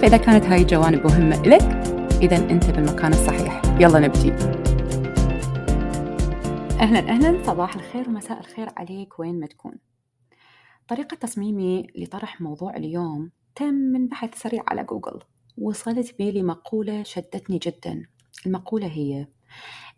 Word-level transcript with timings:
فإذا 0.00 0.16
كانت 0.16 0.44
هاي 0.44 0.62
الجوانب 0.62 1.06
مهمة 1.06 1.42
لك 1.42 1.62
إذا 2.22 2.36
أنت 2.36 2.70
بالمكان 2.70 3.12
الصحيح. 3.12 3.62
يلا 3.80 3.98
نبدي. 3.98 4.32
أهلا 6.80 6.98
أهلا. 6.98 7.44
صباح 7.44 7.74
الخير 7.74 8.08
ومساء 8.08 8.40
الخير 8.40 8.68
عليك. 8.76 9.18
وين 9.18 9.40
ما 9.40 9.46
تكون. 9.46 9.74
طريقة 10.88 11.14
تصميمي 11.14 11.86
لطرح 11.96 12.40
موضوع 12.40 12.76
اليوم 12.76 13.30
تم 13.54 13.74
من 13.74 14.08
بحث 14.08 14.42
سريع 14.42 14.64
على 14.68 14.84
جوجل. 14.84 15.20
وصلت 15.58 16.18
بي 16.18 16.32
لمقولة 16.32 17.02
شدتني 17.02 17.58
جدا. 17.58 18.02
المقولة 18.46 18.86
هي 18.86 19.26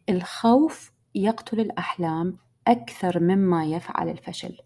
الخوف 0.08 0.92
يقتل 1.14 1.60
الأحلام 1.60 2.36
أكثر 2.68 3.20
مما 3.20 3.64
يفعل 3.64 4.08
الفشل. 4.08 4.56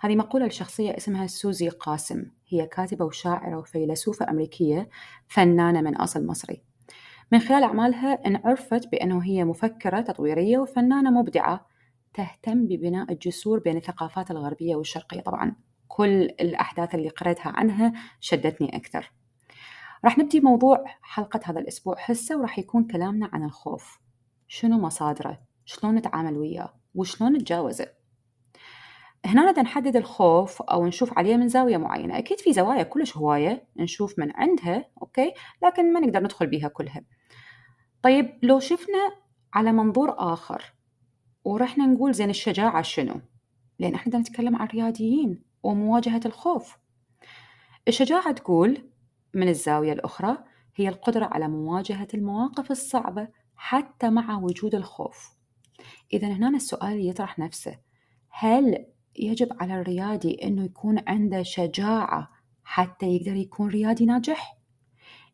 هذه 0.00 0.16
مقولة 0.16 0.46
لشخصية 0.46 0.96
اسمها 0.96 1.26
سوزي 1.26 1.68
قاسم. 1.68 2.24
هي 2.48 2.66
كاتبة 2.66 3.04
وشاعرة 3.04 3.58
وفيلسوفة 3.58 4.30
أمريكية 4.30 4.88
فنانة 5.28 5.80
من 5.80 5.96
أصل 5.96 6.26
مصري. 6.26 6.62
من 7.32 7.38
خلال 7.38 7.62
أعمالها 7.62 8.26
انعرفت 8.26 8.88
بأنه 8.88 9.24
هي 9.24 9.44
مفكرة 9.44 10.00
تطويرية 10.00 10.58
وفنانة 10.58 11.10
مبدعة 11.10 11.66
تهتم 12.14 12.66
ببناء 12.66 13.12
الجسور 13.12 13.58
بين 13.58 13.76
الثقافات 13.76 14.30
الغربية 14.30 14.76
والشرقية. 14.76 15.20
طبعا 15.20 15.56
كل 15.88 16.22
الأحداث 16.22 16.94
اللي 16.94 17.08
قرأتها 17.08 17.52
عنها 17.56 17.92
شدتني 18.20 18.76
أكثر. 18.76 19.12
راح 20.04 20.18
نبدي 20.18 20.40
موضوع 20.40 20.84
حلقة 21.02 21.40
هذا 21.44 21.60
الأسبوع. 21.60 21.96
هسه 21.98 22.38
وراح 22.38 22.58
يكون 22.58 22.84
كلامنا 22.84 23.30
عن 23.32 23.44
الخوف. 23.44 24.00
شنو 24.48 24.78
مصادره؟ 24.78 25.40
شلون 25.64 25.94
نتعامل 25.94 26.36
وياه؟ 26.36 26.74
وشلون 26.94 27.32
نتجاوزه؟ 27.32 28.03
هنا 29.24 29.50
بدنا 29.50 29.62
نحدد 29.62 29.96
الخوف 29.96 30.62
أو 30.62 30.86
نشوف 30.86 31.18
عليه 31.18 31.36
من 31.36 31.48
زاوية 31.48 31.76
معينة. 31.76 32.18
أكيد 32.18 32.40
في 32.40 32.52
زوايا 32.52 32.82
كلش 32.82 33.16
هواية 33.16 33.66
نشوف 33.76 34.18
من 34.18 34.32
عندها 34.34 34.84
أوكي؟ 35.02 35.32
لكن 35.62 35.92
ما 35.92 36.00
نقدر 36.00 36.20
ندخل 36.20 36.46
بيها 36.46 36.68
كلها. 36.68 37.04
طيب 38.02 38.38
لو 38.42 38.60
شفنا 38.60 39.12
على 39.54 39.72
منظور 39.72 40.14
آخر 40.18 40.74
ورحنا 41.44 41.86
نقول 41.86 42.14
زين 42.14 42.30
الشجاعة 42.30 42.82
شنو؟ 42.82 43.20
لأن 43.78 43.94
إحنا 43.94 44.18
نتكلم 44.18 44.56
عن 44.56 44.66
رياديين 44.66 45.42
ومواجهة 45.62 46.20
الخوف. 46.26 46.76
الشجاعة 47.88 48.32
تقول 48.32 48.90
من 49.34 49.48
الزاوية 49.48 49.92
الأخرى 49.92 50.38
هي 50.76 50.88
القدرة 50.88 51.24
على 51.24 51.48
مواجهة 51.48 52.08
المواقف 52.14 52.70
الصعبة 52.70 53.28
حتى 53.56 54.10
مع 54.10 54.38
وجود 54.38 54.74
الخوف. 54.74 55.34
إذا 56.12 56.28
هنا 56.28 56.56
السؤال 56.56 57.08
يطرح 57.08 57.38
نفسه. 57.38 57.78
هل 58.30 58.86
يجب 59.18 59.48
على 59.60 59.80
الريادي 59.80 60.34
أنه 60.44 60.64
يكون 60.64 60.98
عنده 61.06 61.42
شجاعة 61.42 62.30
حتى 62.64 63.06
يقدر 63.06 63.36
يكون 63.36 63.68
ريادي 63.68 64.06
ناجح؟ 64.06 64.58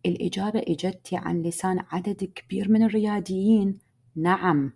الإجابة 0.06 0.58
إجتي 0.68 1.16
عن 1.16 1.42
لسان 1.42 1.84
عدد 1.90 2.24
كبير 2.34 2.70
من 2.70 2.82
الرياديين 2.82 3.78
نعم 4.16 4.72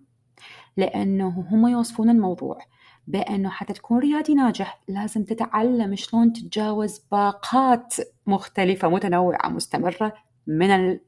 لأنه 0.76 1.46
هم 1.50 1.66
يوصفون 1.66 2.10
الموضوع 2.10 2.58
بأنه 3.06 3.48
حتى 3.48 3.72
تكون 3.72 3.98
ريادي 3.98 4.34
ناجح 4.34 4.80
لازم 4.88 5.24
تتعلم 5.24 5.94
شلون 5.96 6.32
تتجاوز 6.32 6.98
باقات 7.12 7.94
مختلفة 8.26 8.88
متنوعة 8.88 9.48
مستمرة 9.48 10.14
من 10.46 10.98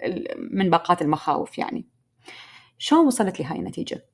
من 0.52 0.70
باقات 0.70 1.02
المخاوف 1.02 1.58
يعني 1.58 1.86
شلون 2.78 3.06
وصلت 3.06 3.40
لهاي 3.40 3.58
النتيجة؟ 3.58 4.04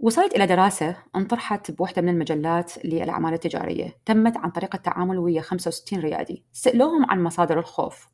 وصلت 0.00 0.36
إلى 0.36 0.46
دراسة 0.46 0.96
انطرحت 1.16 1.70
بوحدة 1.70 2.02
من 2.02 2.08
المجلات 2.08 2.84
للأعمال 2.84 3.34
التجارية. 3.34 3.96
تمت 4.04 4.36
عن 4.36 4.50
طريق 4.50 4.74
التعامل 4.74 5.18
ويا 5.18 5.40
65 5.40 6.00
ريادي. 6.00 6.44
سألوهم 6.52 7.10
عن 7.10 7.22
مصادر 7.22 7.58
الخوف. 7.58 8.08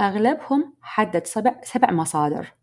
أغلبهم 0.00 0.74
حدد 0.80 1.26
سبع, 1.26 1.60
سبع 1.62 1.92
مصادر. 1.92 2.54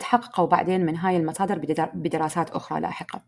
تحققوا 0.00 0.46
بعدين 0.46 0.86
من 0.86 0.96
هاي 0.96 1.16
المصادر 1.16 1.58
بدراسات 1.94 2.50
أخرى 2.50 2.80
لاحقة. 2.80 3.22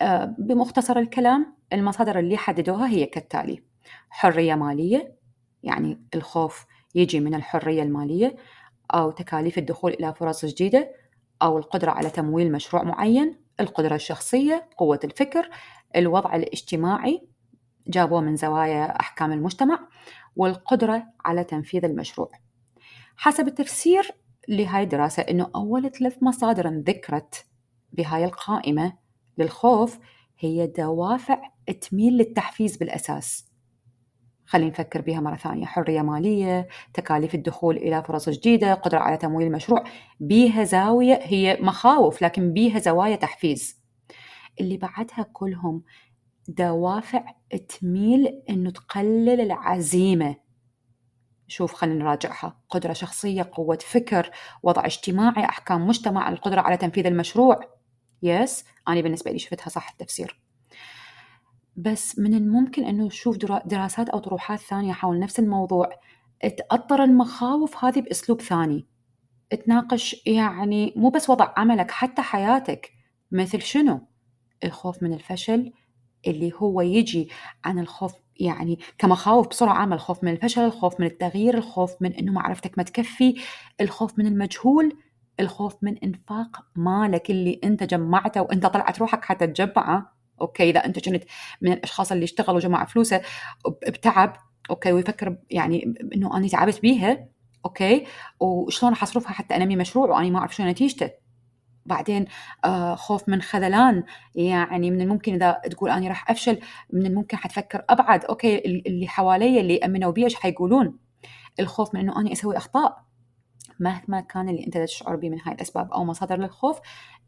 آه، 0.00 0.34
بمختصر 0.38 0.98
الكلام 0.98 1.56
المصادر 1.72 2.18
اللي 2.18 2.36
حددوها 2.36 2.88
هي 2.88 3.06
كالتالي 3.06 3.62
حرية 4.10 4.54
مالية 4.54 5.16
يعني 5.62 6.00
الخوف 6.14 6.66
يجي 6.94 7.20
من 7.20 7.34
الحرية 7.34 7.82
المالية 7.82 8.36
أو 8.94 9.10
تكاليف 9.10 9.58
الدخول 9.58 9.92
إلى 9.92 10.14
فرص 10.14 10.44
جديدة 10.44 11.05
أو 11.42 11.58
القدرة 11.58 11.90
على 11.90 12.10
تمويل 12.10 12.52
مشروع 12.52 12.82
معين 12.82 13.36
القدرة 13.60 13.94
الشخصية 13.94 14.68
قوة 14.76 15.00
الفكر 15.04 15.50
الوضع 15.96 16.36
الاجتماعي 16.36 17.28
جابوه 17.88 18.20
من 18.20 18.36
زوايا 18.36 19.00
أحكام 19.00 19.32
المجتمع 19.32 19.88
والقدرة 20.36 21.06
على 21.24 21.44
تنفيذ 21.44 21.84
المشروع. 21.84 22.30
حسب 23.16 23.48
التفسير 23.48 24.10
لهاي 24.48 24.82
الدراسة 24.82 25.22
أنه 25.22 25.50
أول 25.54 25.90
ثلاث 25.90 26.22
مصادر 26.22 26.68
ذكرت 26.68 27.46
بهاي 27.92 28.24
القائمة 28.24 28.92
للخوف 29.38 29.98
هي 30.38 30.66
دوافع 30.66 31.50
تميل 31.80 32.12
للتحفيز 32.12 32.76
بالأساس. 32.76 33.45
خلينا 34.46 34.70
نفكر 34.70 35.00
بها 35.00 35.20
مرة 35.20 35.36
ثانية. 35.36 35.66
حرية 35.66 36.02
مالية 36.02 36.68
تكاليف 36.94 37.34
الدخول 37.34 37.76
إلى 37.76 38.02
فرص 38.02 38.28
جديدة 38.28 38.74
قدرة 38.74 38.98
على 38.98 39.16
تمويل 39.16 39.46
المشروع. 39.46 39.84
بيها 40.20 40.64
زاوية 40.64 41.20
هي 41.22 41.58
مخاوف 41.60 42.22
لكن 42.22 42.52
بيها 42.52 42.78
زوايا 42.78 43.16
تحفيز. 43.16 43.80
اللي 44.60 44.76
بعدها 44.76 45.26
كلهم 45.32 45.82
دوافع 46.48 47.24
تميل 47.68 48.42
إنه 48.50 48.70
تقلل 48.70 49.40
العزيمة. 49.40 50.36
شوف 51.48 51.74
خلينا 51.74 52.04
نراجعها. 52.04 52.60
قدرة 52.68 52.92
شخصية 52.92 53.50
قوة 53.52 53.78
فكر 53.82 54.30
وضع 54.62 54.86
اجتماعي 54.86 55.44
أحكام 55.44 55.86
مجتمع 55.86 56.28
القدرة 56.28 56.60
على 56.60 56.76
تنفيذ 56.76 57.06
المشروع. 57.06 57.60
يس 58.22 58.64
أنا 58.88 59.00
بالنسبة 59.00 59.30
لي 59.30 59.38
شفتها 59.38 59.68
صح 59.68 59.90
التفسير. 59.90 60.45
بس 61.76 62.18
من 62.18 62.34
الممكن 62.34 62.84
أنه 62.84 63.04
نشوف 63.06 63.36
دراسات 63.66 64.08
أو 64.08 64.18
طروحات 64.18 64.58
ثانية 64.58 64.92
حول 64.92 65.18
نفس 65.18 65.38
الموضوع. 65.38 65.90
تأطر 66.58 67.04
المخاوف 67.04 67.84
هذه 67.84 68.00
بأسلوب 68.00 68.40
ثاني. 68.40 68.86
تناقش 69.66 70.26
يعني 70.26 70.92
مو 70.96 71.08
بس 71.08 71.30
وضع 71.30 71.52
عملك 71.56 71.90
حتى 71.90 72.22
حياتك. 72.22 72.92
مثل 73.32 73.62
شنو؟ 73.62 74.00
الخوف 74.64 75.02
من 75.02 75.12
الفشل 75.12 75.72
اللي 76.26 76.52
هو 76.56 76.80
يجي 76.80 77.28
عن 77.64 77.78
الخوف 77.78 78.14
يعني 78.40 78.78
كمخاوف 78.98 79.48
بسرعة 79.48 79.74
عامة 79.74 79.94
الخوف 79.94 80.24
من 80.24 80.32
الفشل 80.32 80.64
الخوف 80.64 81.00
من 81.00 81.06
التغيير 81.06 81.58
الخوف 81.58 82.02
من 82.02 82.12
أنه 82.12 82.32
معرفتك 82.32 82.78
ما 82.78 82.84
تكفي 82.84 83.34
الخوف 83.80 84.18
من 84.18 84.26
المجهول 84.26 84.96
الخوف 85.40 85.76
من 85.82 85.98
إنفاق 85.98 86.66
مالك 86.76 87.30
اللي 87.30 87.60
أنت 87.64 87.82
جمعته 87.82 88.42
وأنت 88.42 88.66
طلعت 88.66 88.98
روحك 88.98 89.24
حتى 89.24 89.46
تجمعه 89.46 90.15
okay 90.40 90.70
إذا 90.70 90.84
انت 90.84 91.08
كنت 91.08 91.24
من 91.60 91.72
الأشخاص 91.72 92.12
اللي 92.12 92.24
اشتغلوا 92.24 92.56
وجمع 92.56 92.84
فلوسه 92.84 93.22
بتعب 93.88 94.36
okay 94.70 94.92
ويفكر 94.92 95.36
يعني 95.50 95.94
إنه 96.14 96.36
أنا 96.36 96.48
تعبت 96.48 96.80
بيها 96.80 97.28
okay 97.66 98.06
وشلون 98.40 98.92
راح 98.92 99.02
أصرفها 99.02 99.32
حتى 99.32 99.56
أنمي 99.56 99.76
مشروع 99.76 100.08
وأنا 100.10 100.30
ما 100.30 100.38
أعرف 100.38 100.56
شو 100.56 100.62
نتيجته. 100.62 101.10
بعدين 101.86 102.26
آه 102.64 102.94
خوف 102.94 103.28
من 103.28 103.42
خذلان 103.42 104.04
يعني 104.34 104.90
من 104.90 105.00
الممكن 105.00 105.34
إذا 105.34 105.52
تقول 105.70 105.90
أنا 105.90 106.08
راح 106.08 106.30
أفشل 106.30 106.60
من 106.92 107.06
الممكن 107.06 107.36
حتفكر 107.36 107.84
أبعد 107.90 108.24
okay 108.24 108.58
اللي 108.86 109.08
حوالي 109.08 109.60
اللي 109.60 109.78
أمنوا 109.78 110.12
بي 110.12 110.24
إيش 110.24 110.34
حيقولون؟ 110.34 110.98
الخوف 111.60 111.94
من 111.94 112.00
إنه 112.00 112.20
أنا 112.20 112.32
أسوي 112.32 112.56
أخطاء. 112.56 113.06
مهما 113.80 114.20
كان 114.20 114.48
اللي 114.48 114.66
أنت 114.66 114.78
تشعر 114.78 115.16
به 115.16 115.30
من 115.30 115.40
هاي 115.40 115.54
الأسباب 115.54 115.92
أو 115.92 116.04
مصادر 116.04 116.36
للخوف 116.36 116.80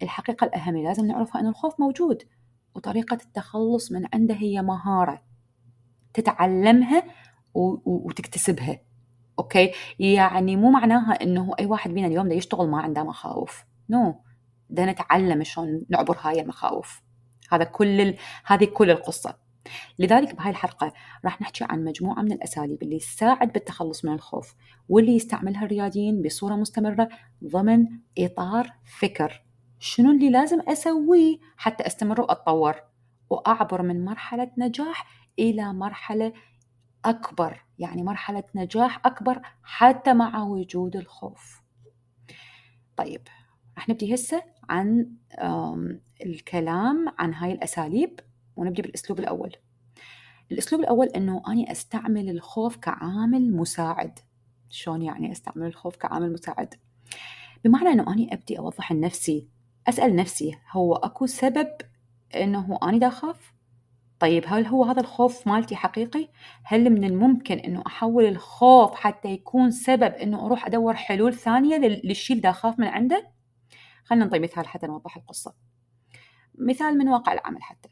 الحقيقة 0.02 0.44
الأهم 0.44 0.76
لازم 0.76 1.06
نعرفها 1.06 1.40
ان 1.40 1.46
الخوف 1.46 1.80
موجود. 1.80 2.22
وطريقة 2.74 3.14
التخلص 3.14 3.92
من 3.92 4.02
عنده 4.14 4.34
هي 4.34 4.62
مهارة 4.62 5.22
تتعلمها 6.14 7.02
وتكتسبها. 7.54 8.80
okay؟ 9.38 9.72
يعني 9.98 10.56
مو 10.56 10.70
معناها 10.70 11.22
إنه 11.22 11.54
أي 11.60 11.66
واحد 11.66 11.92
فينا 11.92 12.06
اليوم 12.06 12.28
ده 12.28 12.34
يشتغل 12.34 12.68
ما 12.68 12.80
عنده 12.80 13.04
مخاوف. 13.04 13.64
no. 13.90 14.12
no. 14.12 14.14
ده 14.70 14.84
نتعلم 14.84 15.44
شلون 15.44 15.82
نعبر 15.90 16.16
هاي 16.20 16.40
المخاوف. 16.40 17.02
هذا 17.52 17.64
كل 17.64 18.00
ال... 18.00 18.16
هذه 18.46 18.64
كل 18.64 18.90
القصة. 18.90 19.38
لذلك 19.98 20.34
بهاي 20.34 20.50
الحلقة 20.50 20.92
راح 21.24 21.40
نحكي 21.40 21.64
عن 21.64 21.84
مجموعة 21.84 22.22
من 22.22 22.32
الأساليب 22.32 22.82
اللي 22.82 22.98
تساعد 22.98 23.52
بالتخلص 23.52 24.04
من 24.04 24.12
الخوف 24.12 24.54
واللي 24.88 25.16
يستعملها 25.16 25.64
الرياديين 25.64 26.22
بصورة 26.22 26.54
مستمرة 26.54 27.08
ضمن 27.44 27.86
إطار 28.18 28.72
فكر. 29.00 29.47
شنو 29.78 30.10
اللي 30.10 30.30
لازم 30.30 30.60
أسويه 30.60 31.38
حتى 31.56 31.86
أستمر 31.86 32.20
وأتطور؟ 32.20 32.74
وأعبر 33.30 33.82
من 33.82 34.04
مرحلة 34.04 34.50
نجاح 34.58 35.06
إلى 35.38 35.72
مرحلة 35.72 36.32
أكبر 37.04 37.64
يعني 37.78 38.02
مرحلة 38.02 38.44
نجاح 38.54 39.06
أكبر 39.06 39.42
حتى 39.62 40.14
مع 40.14 40.42
وجود 40.42 40.96
الخوف. 40.96 41.62
طيب 42.96 43.28
راح 43.76 43.88
نبدي 43.88 44.14
هسه 44.14 44.42
عن 44.68 45.12
الكلام 46.26 47.14
عن 47.18 47.34
هاي 47.34 47.52
الأساليب 47.52 48.20
ونبدي 48.56 48.82
بالأسلوب 48.82 49.18
الأول. 49.18 49.56
الأسلوب 50.52 50.80
الأول 50.82 51.06
أنه 51.06 51.42
أني 51.48 51.72
أستعمل 51.72 52.30
الخوف 52.30 52.76
كعامل 52.76 53.56
مساعد. 53.56 54.18
شلون 54.70 55.02
يعني 55.02 55.32
أستعمل 55.32 55.66
الخوف 55.66 55.96
كعامل 55.96 56.32
مساعد؟ 56.32 56.74
بمعنى 57.64 57.88
أنه 57.88 58.12
أني 58.12 58.34
أبدي 58.34 58.58
أوضح 58.58 58.92
لنفسي 58.92 59.48
أسأل 59.88 60.16
نفسي 60.16 60.58
هو 60.72 60.94
أكو 60.94 61.26
سبب 61.26 61.68
أنه 62.34 62.78
أني 62.82 62.98
دا 62.98 63.06
أخاف 63.06 63.52
طيب 64.20 64.44
هل 64.46 64.66
هو 64.66 64.84
هذا 64.84 65.00
الخوف 65.00 65.48
مالتي 65.48 65.76
حقيقي؟ 65.76 66.28
هل 66.64 66.90
من 66.90 67.04
الممكن 67.04 67.58
إنه 67.58 67.82
أحول 67.86 68.24
الخوف 68.24 68.94
حتى 68.94 69.28
يكون 69.28 69.70
سبب 69.70 70.12
إنه 70.12 70.46
أروح 70.46 70.66
أدور 70.66 70.94
حلول 70.94 71.34
ثانية 71.34 71.76
للشيء 71.76 72.36
اللي 72.36 72.50
أخاف 72.50 72.78
من 72.78 72.86
عنده؟ 72.86 73.30
خلينا 74.04 74.24
نعطي 74.24 74.38
مثال 74.38 74.66
حتى 74.68 74.86
نوضح 74.86 75.16
القصة. 75.16 75.54
مثال 76.58 76.98
من 76.98 77.08
واقع 77.08 77.32
العمل 77.32 77.62
حتى. 77.62 77.88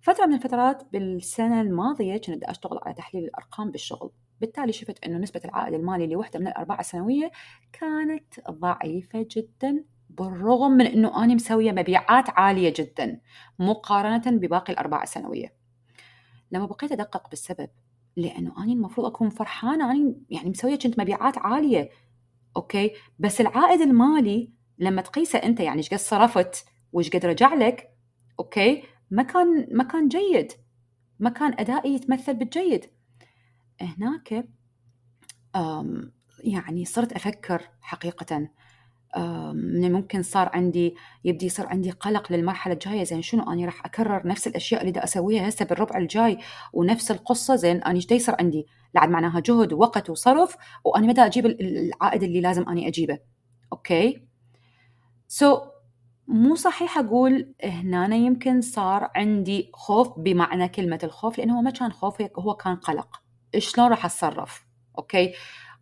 فترة 0.00 0.26
من 0.26 0.34
الفترات 0.34 0.82
بالسنة 0.92 1.60
الماضية 1.60 2.16
كنت 2.16 2.44
أشتغل 2.44 2.78
على 2.82 2.94
تحليل 2.94 3.24
الأرقام 3.24 3.70
بالشغل 3.70 4.10
بالتالي 4.40 4.72
شفت 4.72 5.04
أنه 5.04 5.18
نسبة 5.18 5.40
العائد 5.44 5.74
المالي 5.74 6.06
لوحدة 6.06 6.40
من 6.40 6.46
الأرباع 6.46 6.80
السنوية 6.80 7.30
كانت 7.72 8.40
ضعيفة 8.50 9.26
جدا 9.30 9.84
بالرغم 10.18 10.70
من 10.70 10.86
أنه 10.86 11.24
أنا 11.24 11.34
مسوية 11.34 11.72
مبيعات 11.72 12.30
عالية 12.30 12.72
جدا 12.76 13.20
مقارنة 13.58 14.22
بباقي 14.26 14.72
الأرباع 14.72 15.02
السنوية. 15.02 15.54
لما 16.52 16.66
بقيت 16.66 16.92
أدقق 16.92 17.30
بالسبب 17.30 17.68
لأنه 18.16 18.54
أنا 18.58 18.72
المفروض 18.72 19.06
أكون 19.06 19.30
فرحانة 19.30 19.92
أنا 19.92 20.14
يعني 20.30 20.50
مسوية 20.50 20.76
كنت 20.76 21.00
مبيعات 21.00 21.38
عالية 21.38 21.90
okay؟ 22.56 22.92
بس 23.18 23.40
العائد 23.40 23.80
المالي 23.80 24.52
لما 24.78 25.02
تقيسه 25.02 25.38
أنت 25.38 25.60
يعني 25.60 25.78
إيش 25.78 25.90
قد 25.90 25.98
صرفت 25.98 26.64
وإيش 26.92 27.10
قد 27.10 27.26
رجع 27.26 27.54
لك 27.54 27.90
okay؟ 28.40 28.82
ما 29.10 29.22
كان 29.22 29.66
ما 29.70 29.84
كان 29.84 30.08
جيد. 30.08 30.52
ما 31.18 31.30
كان 31.30 31.54
أدائي 31.58 31.94
يتمثل 31.94 32.34
بالجيد. 32.34 32.86
هناك 33.80 34.48
يعني 36.44 36.84
صرت 36.84 37.12
أفكر 37.12 37.62
حقيقة 37.80 38.48
من 39.54 39.92
ممكن 39.92 40.22
صار 40.22 40.50
عندي 40.54 40.96
يبدي 41.24 41.46
يصير 41.46 41.66
عندي 41.66 41.90
قلق 41.90 42.32
للمرحلة 42.32 42.74
الجاية 42.74 43.04
زين 43.04 43.22
شنو؟ 43.22 43.52
أنا 43.52 43.64
راح 43.64 43.86
أكرر 43.86 44.26
نفس 44.26 44.46
الأشياء 44.46 44.80
اللي 44.80 44.92
دا 44.92 45.04
أسويها 45.04 45.48
هسه 45.48 45.64
بالربع 45.64 45.98
الجاي 45.98 46.38
ونفس 46.72 47.10
القصة 47.10 47.56
زين 47.56 47.82
أنا 47.82 47.94
إيش 47.94 48.10
يصير 48.10 48.34
عندي 48.40 48.66
لعد 48.94 49.08
معناها 49.08 49.40
جهد 49.40 49.72
ووقت 49.72 50.10
وصرف 50.10 50.56
وأنا 50.84 51.06
ما 51.06 51.13
دا 51.13 51.20
أجيب 51.20 51.46
العائد 51.46 52.22
اللي 52.22 52.40
لازم 52.40 52.68
أني 52.68 52.88
أجيبه. 52.88 53.18
okay؟ 53.72 55.56
so, 55.56 55.58
so, 55.58 55.60
مو 56.28 56.54
صحيح 56.54 56.98
أقول 56.98 57.54
هنا 57.64 58.16
يمكن 58.16 58.60
صار 58.60 59.10
عندي 59.14 59.70
خوف 59.74 60.18
بمعنى 60.18 60.68
كلمة 60.68 60.98
الخوف 61.04 61.38
لأنه 61.38 61.62
ما 61.62 61.70
كان 61.70 61.92
خوف 61.92 62.22
هو 62.38 62.54
كان 62.54 62.76
قلق. 62.76 63.22
شلون 63.58 63.88
راح 63.88 64.04
أتصرف؟ 64.04 64.64
okay؟ 64.98 65.32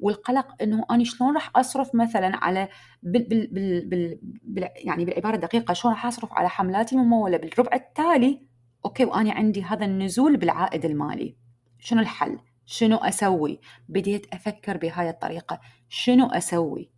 والقلق 0.02 0.62
إنه 0.62 0.84
أنا 0.90 1.04
شلون 1.04 1.34
راح 1.34 1.50
أصرف 1.56 1.94
مثلا 1.94 2.36
على 2.36 2.68
بال 3.02 3.24
بال 3.24 3.46
بال 3.46 3.88
بال 3.88 4.18
بال 4.42 4.68
يعني 4.76 5.04
بالعبارة 5.04 5.34
الدقيقة 5.34 5.74
شلون 5.74 5.94
راح 5.94 6.06
أصرف 6.06 6.32
على 6.32 6.48
حملاتي 6.48 6.94
الممولة 6.94 7.36
بالربع 7.36 7.76
التالي؟ 7.76 8.46
أوكي 8.84 9.04
وأنا 9.04 9.32
عندي 9.32 9.62
هذا 9.62 9.84
النزول 9.84 10.36
بالعائد 10.36 10.84
المالي. 10.84 11.36
شنو 11.78 12.00
الحل؟ 12.00 12.38
شنو 12.66 12.96
أسوي؟ 12.96 13.60
بديت 13.88 14.26
أفكر 14.34 14.76
بهاي 14.76 15.10
الطريقة. 15.10 15.60
شنو 15.88 16.26
أسوي؟ 16.26 16.90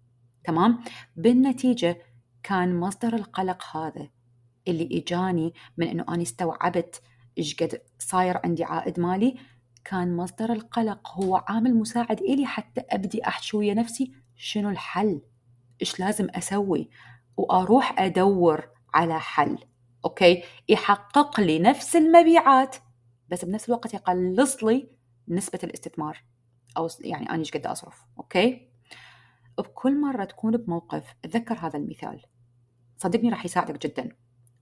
تمام؟ 0.44 0.78
بالنتيجة 1.16 1.98
كان 2.42 2.80
مصدر 2.80 3.14
القلق 3.14 3.76
هذا 3.76 4.08
اللي 4.68 4.88
إجاني 4.92 5.54
من 5.76 5.86
إنه 5.88 6.04
أنا 6.08 6.22
استوعبت 6.22 7.02
إيش 7.38 7.56
قد 7.56 7.82
صاير 7.98 8.40
عندي 8.44 8.64
عائد 8.64 9.00
مالي. 9.00 9.36
كان 9.84 10.16
مصدر 10.16 10.52
القلق 10.52 11.08
هو 11.08 11.36
عامل 11.36 11.74
مساعد 11.74 12.20
إلي 12.20 12.46
حتى 12.46 12.80
أبدي 12.90 13.26
أحكي 13.26 13.56
ويا 13.56 13.74
نفسي 13.74 14.12
شنو 14.36 14.70
الحل؟ 14.70 15.22
إيش 15.80 16.00
لازم 16.00 16.28
أسوي؟ 16.30 16.90
وأروح 17.36 18.00
أدور 18.00 18.68
على 18.94 19.20
حل 19.20 19.58
okay؟ 20.04 20.42
يحقق 20.68 21.40
لي 21.40 21.58
نفس 21.58 21.96
المبيعات 21.96 22.76
بس 23.28 23.44
بنفس 23.44 23.68
الوقت 23.68 23.94
يقلص 23.94 24.64
لي 24.64 24.88
نسبة 25.28 25.58
الاستثمار 25.64 26.24
أو 26.76 26.88
يعني 27.00 27.30
أنا 27.30 27.38
إيش 27.38 27.50
قد 27.50 27.66
أصرف 27.66 28.04
okay؟ 28.18 28.68
بكل 29.58 30.00
مرة 30.00 30.24
تكون 30.24 30.56
بموقف 30.56 31.14
تذكر 31.22 31.54
هذا 31.54 31.78
المثال. 31.78 32.22
صدقني 32.96 33.30
راح 33.30 33.44
يساعدك 33.44 33.86
جدا 33.86 34.08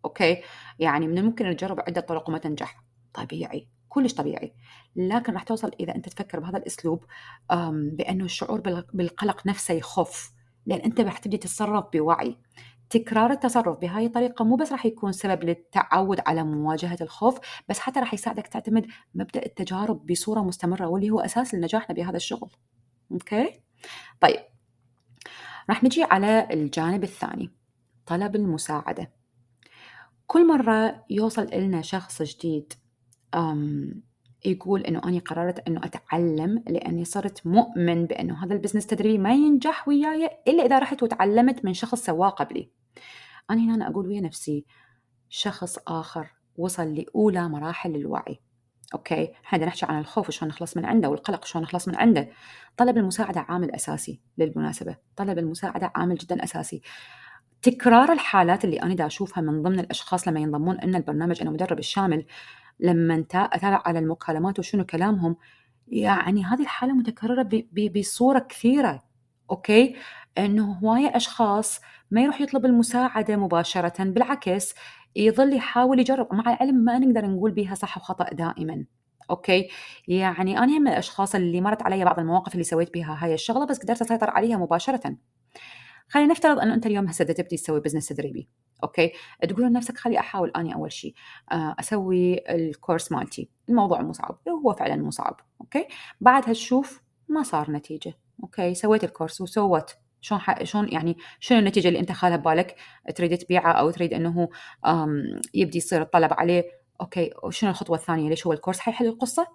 okay؟ 0.04 0.42
يعني 0.78 1.06
من 1.06 1.18
الممكن 1.18 1.46
نجرب 1.46 1.80
عدة 1.80 2.00
طرق 2.00 2.28
وما 2.28 2.38
تنجح. 2.38 2.84
طبيعي. 3.14 3.68
كلش 3.92 4.14
طبيعي. 4.14 4.52
لكن 4.96 5.32
راح 5.32 5.42
توصل 5.42 5.70
إذا 5.80 5.94
أنت 5.94 6.08
تفكر 6.08 6.40
بهذا 6.40 6.58
الأسلوب 6.58 7.04
بأنه 7.72 8.24
الشعور 8.24 8.60
بالقلق 8.94 9.46
نفسه 9.46 9.74
يخف 9.74 10.32
لأن 10.66 10.80
أنت 10.80 11.00
راح 11.00 11.18
تبدي 11.18 11.36
تتصرف 11.36 11.84
بوعي. 11.92 12.36
تكرار 12.90 13.30
التصرف 13.30 13.78
بهاي 13.78 14.06
الطريقة 14.06 14.44
مو 14.44 14.56
بس 14.56 14.72
راح 14.72 14.86
يكون 14.86 15.12
سبب 15.12 15.44
للتعود 15.44 16.20
على 16.26 16.44
مواجهة 16.44 16.98
الخوف 17.00 17.38
بس 17.68 17.78
حتى 17.78 18.00
راح 18.00 18.14
يساعدك 18.14 18.46
تعتمد 18.46 18.86
مبدأ 19.14 19.46
التجارب 19.46 20.06
بصورة 20.06 20.40
مستمرة 20.40 20.86
واللي 20.86 21.10
هو 21.10 21.20
أساس 21.20 21.54
لنجاحنا 21.54 21.94
بهذا 21.94 22.16
الشغل. 22.16 22.50
أوكي؟ 23.12 23.60
طيب. 24.20 24.40
راح 25.70 25.84
نجي 25.84 26.02
على 26.02 26.48
الجانب 26.50 27.04
الثاني 27.04 27.50
طلب 28.06 28.36
المساعدة. 28.36 29.12
كل 30.26 30.46
مرة 30.46 31.04
يوصل 31.10 31.42
إلنا 31.42 31.82
شخص 31.82 32.22
جديد 32.22 32.72
يقول 34.44 34.80
إنه 34.80 35.00
أنا 35.04 35.18
قررت 35.18 35.68
إنه 35.68 35.80
أتعلم 35.84 36.62
لأني 36.68 37.04
صرت 37.04 37.46
مؤمن 37.46 38.06
بإنه 38.06 38.44
هذا 38.44 38.54
ال 38.54 38.57
business 38.57 38.84
التدريبي 38.84 39.18
ما 39.18 39.32
ينجح 39.32 39.88
وياي 39.88 40.30
إلا 40.48 40.66
إذا 40.66 40.78
رحت 40.78 41.02
وتعلمت 41.02 41.64
من 41.64 41.74
شخص 41.74 42.04
سواه 42.04 42.28
قبلي. 42.28 42.70
أنا 43.50 43.74
هنا 43.74 43.88
أقول 43.88 44.06
ويا 44.06 44.20
نفسي 44.20 44.64
شخص 45.28 45.78
آخر 45.88 46.26
وصل 46.56 46.94
لأولى 46.94 47.48
مراحل 47.48 47.94
الوعي. 47.94 48.40
okay، 48.94 49.32
إحنا 49.44 49.66
نحكي 49.66 49.86
عن 49.86 49.98
الخوف 49.98 50.28
وشلون 50.28 50.48
نخلص 50.48 50.76
من 50.76 50.84
عنده 50.84 51.08
والقلق 51.08 51.44
شلون 51.44 51.64
نخلص 51.64 51.88
من 51.88 51.96
عنده. 51.96 52.28
طلب 52.76 52.98
المساعدة 52.98 53.40
عامل 53.40 53.70
أساسي 53.70 54.20
للمناسبة، 54.38 54.96
طلب 55.16 55.38
المساعدة 55.38 55.92
عامل 55.94 56.14
جدا 56.14 56.44
أساسي. 56.44 56.82
تكرار 57.62 58.12
الحالات 58.12 58.64
اللي 58.64 58.82
أنا 58.82 58.94
دا 58.94 59.06
أشوفها 59.06 59.42
من 59.42 59.62
ضمن 59.62 59.80
الأشخاص 59.80 60.28
لما 60.28 60.40
ينضمون 60.40 60.78
لنا 60.84 60.98
البرنامج 60.98 61.40
أنا 61.40 61.50
مدرب 61.50 61.78
الشامل 61.78 62.24
لما 62.80 63.24
أتابع 63.34 63.82
على 63.86 63.98
المكالمات 63.98 64.58
وشنو 64.58 64.84
كلامهم 64.86 65.36
يعني 65.88 66.44
هذه 66.44 66.62
الحالة 66.62 66.92
متكررة 66.92 67.48
بصورة 67.96 68.38
كثيرة 68.38 69.02
okay؟ 69.50 69.96
إنه 70.38 70.72
هواية 70.72 71.16
أشخاص 71.16 71.80
ما 72.10 72.22
يروح 72.22 72.40
يطلب 72.40 72.66
المساعدة 72.66 73.36
مباشرة 73.36 74.04
بالعكس 74.04 74.74
يظل 75.16 75.56
يحاول 75.56 76.00
يجرب 76.00 76.34
مع 76.34 76.52
العلم 76.52 76.74
ما 76.74 76.98
نقدر 76.98 77.26
نقول 77.26 77.50
بها 77.50 77.74
صح 77.74 77.96
وخطأ 77.98 78.34
دائما 78.34 78.84
okay؟ 79.30 79.68
يعني 80.08 80.58
أنا 80.58 80.78
من 80.78 80.88
الأشخاص 80.88 81.34
اللي 81.34 81.60
مرت 81.60 81.82
علي 81.82 82.04
بعض 82.04 82.18
المواقف 82.18 82.52
اللي 82.52 82.64
سويت 82.64 82.94
بها 82.94 83.18
هاي 83.20 83.34
الشغلة 83.34 83.66
بس 83.66 83.78
قدرت 83.78 84.00
أسيطر 84.02 84.30
عليها 84.30 84.56
مباشرة. 84.56 85.16
خلينا 86.08 86.30
نفترض 86.30 86.58
أنه 86.58 86.74
أنت 86.74 86.86
اليوم 86.86 87.08
هسه 87.08 87.24
تبدي 87.24 87.56
تسوي 87.56 87.80
business 87.80 88.08
تدريبي 88.08 88.48
okay؟ 88.84 89.12
تقول 89.48 89.66
لنفسك 89.66 89.98
خلي 89.98 90.18
أحاول 90.18 90.50
أني 90.56 90.74
أول 90.74 90.92
شيء 90.92 91.14
آه، 91.52 91.76
أسوي 91.80 92.54
ال 92.54 92.62
course 92.62 93.12
مالتي. 93.12 93.50
الموضوع 93.68 94.02
مو 94.02 94.12
صعب 94.12 94.38
هو 94.48 94.72
فعلا 94.72 94.96
مو 94.96 95.10
صعب 95.10 95.40
okay؟ 95.60 95.86
بعدها 96.20 96.52
تشوف 96.52 97.02
ما 97.28 97.42
صار 97.42 97.70
نتيجة 97.70 98.14
okay؟ 98.42 98.74
سويت 98.74 99.04
ال 99.04 99.09
course 99.09 99.40
وسويت 99.40 99.96
شلون 100.20 100.40
ح... 100.40 100.62
شلون 100.62 100.88
يعني 100.92 101.16
شنو 101.40 101.58
النتيجة 101.58 101.88
اللي 101.88 102.00
أنت 102.00 102.12
خاليها 102.12 102.36
ببالك؟ 102.36 102.76
تريد 103.16 103.38
تبيعه 103.38 103.72
أو 103.72 103.90
تريد 103.90 104.14
أنه 104.14 104.48
يبدي 105.54 105.78
يصير 105.78 106.02
الطلب 106.02 106.32
عليه؟ 106.32 106.64
okay؟ 107.00 107.30
وشنو 107.42 107.70
الخطوة 107.70 107.96
الثانية؟ 107.96 108.28
ليش 108.28 108.46
هو 108.46 108.52
ال 108.52 108.56
course 108.56 108.78
حيحل 108.78 109.06
القصة؟ 109.06 109.46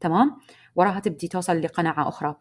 تمام؟ 0.00 0.40
وراها 0.76 1.00
تبدي 1.00 1.28
توصل 1.28 1.60
لقناعة 1.60 2.08
أخرى. 2.08 2.34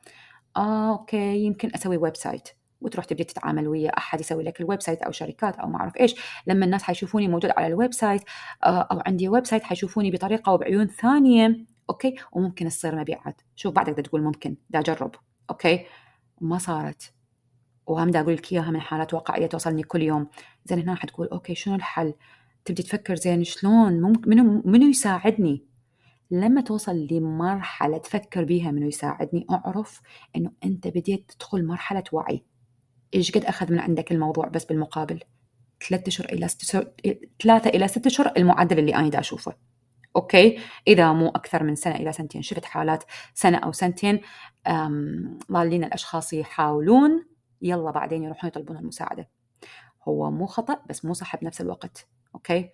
آه 0.57 0.91
okay 0.91 1.45
يمكن 1.45 1.71
أسوي 1.75 1.97
website 1.97 2.50
وتروح 2.83 3.05
تبدي 3.05 3.23
تتعامل 3.23 3.67
ويا 3.67 3.97
أحد 3.97 4.19
يسوي 4.19 4.43
لك 4.43 4.61
ال 4.62 4.81
website 4.81 5.01
أو 5.01 5.11
شركات 5.11 5.55
أو 5.55 5.67
ما 5.67 5.79
أعرف 5.79 5.97
إيش. 5.97 6.15
لما 6.47 6.65
الناس 6.65 6.83
حيشوفوني 6.83 7.27
موجود 7.27 7.51
على 7.57 7.67
ال 7.67 7.93
website 7.93 8.21
آه 8.63 8.87
أو 8.91 9.01
عندي 9.05 9.29
website 9.29 9.63
حيشوفوني 9.63 10.11
بطريقة 10.11 10.51
وبعيون 10.53 10.87
ثانية 10.87 11.65
okay؟ 11.89 12.15
وممكن 12.31 12.67
تصير 12.69 12.95
مبيعات. 12.95 13.41
شوف 13.55 13.73
بعدك 13.75 14.05
تقول 14.05 14.23
ممكن 14.23 14.55
دا 14.69 14.79
اجرب 14.79 15.15
أوكي؟ 15.49 15.85
ما 16.41 16.57
صارت. 16.57 17.13
وهم 17.87 18.11
دا 18.11 18.19
أقول 18.19 18.33
لك 18.33 18.53
إياها 18.53 18.71
من 18.71 18.81
حالات 18.81 19.13
واقعية 19.13 19.45
توصلني 19.45 19.83
كل 19.83 20.01
يوم. 20.01 20.27
زين 20.65 20.79
هنا 20.79 20.95
حتقول 20.95 21.27
okay 21.27 21.55
شنو 21.55 21.75
الحل؟ 21.75 22.13
تبدي 22.65 22.83
تفكر 22.83 23.15
زين 23.15 23.43
شلون؟ 23.43 24.01
ممكن 24.01 24.29
منو 24.29 24.61
منو 24.65 24.87
يساعدني؟ 24.87 25.65
لما 26.31 26.61
توصل 26.61 27.07
لمرحلة 27.11 27.97
تفكر 27.97 28.43
بيها 28.43 28.71
منو 28.71 28.87
يساعدني 28.87 29.47
أعرف 29.51 30.01
إنه 30.35 30.51
أنت 30.65 30.87
بديت 30.87 31.31
تدخل 31.31 31.65
مرحلة 31.65 32.03
وعي. 32.11 32.43
إيش 33.15 33.32
قد 33.32 33.46
أخذ 33.46 33.72
من 33.72 33.79
عندك 33.79 34.12
الموضوع 34.12 34.48
بس 34.48 34.65
بالمقابل؟ 34.65 35.20
ثلاثة 35.89 36.08
أشهر 36.08 36.29
إلى 36.29 36.48
ست 36.48 36.88
ثلاثة 37.43 37.70
إلى 37.70 37.88
ست 37.88 38.05
أشهر 38.05 38.34
المعدل 38.38 38.79
اللي 38.79 38.96
أنا 38.96 39.10
دا 39.10 39.20
أشوفه. 39.20 39.53
okay؟ 40.15 40.59
إذا 40.88 41.12
مو 41.12 41.29
أكثر 41.29 41.63
من 41.63 41.75
سنة 41.75 41.96
إلى 41.96 42.13
سنتين. 42.13 42.41
شفت 42.41 42.65
حالات 42.65 43.03
سنة 43.34 43.58
أو 43.58 43.72
سنتين 43.72 44.22
ضالين 45.51 45.84
الأشخاص 45.84 46.34
يحاولون 46.34 47.25
يلا 47.62 47.91
بعدين 47.91 48.24
يروحون 48.24 48.48
يطلبون 48.48 48.77
المساعدة. 48.77 49.29
هو 50.08 50.32
مو 50.32 50.46
خطأ 50.46 50.79
بس 50.89 51.05
مو 51.05 51.13
صح 51.13 51.36
بنفس 51.36 51.62
الوقت. 51.62 52.08
okay؟ 52.35 52.69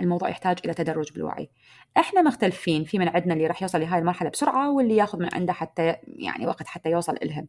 الموضوع 0.00 0.28
يحتاج 0.28 0.58
إلى 0.64 0.74
تدرج 0.74 1.12
بالوعي. 1.12 1.50
إحنا 1.96 2.22
مختلفين 2.22 2.84
فيه 2.84 2.98
من 2.98 3.08
عندنا 3.08 3.34
اللي 3.34 3.46
راح 3.46 3.62
يوصل 3.62 3.80
لهاي 3.80 3.98
المرحلة 3.98 4.30
بسرعة 4.30 4.70
واللي 4.70 4.96
ياخذ 4.96 5.18
من 5.18 5.28
عنده 5.34 5.52
حتى 5.52 5.96
يعني 6.06 6.46
وقت 6.46 6.66
حتى 6.66 6.90
يوصل 6.90 7.16
إلها. 7.22 7.46